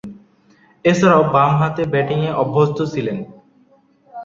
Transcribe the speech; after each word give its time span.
এছাড়াও, 0.85 1.23
বামহাতে 1.33 1.83
ব্যাটিংয়ে 1.93 2.31
অভ্যস্ত 2.33 2.77
ছিলেন। 2.93 3.17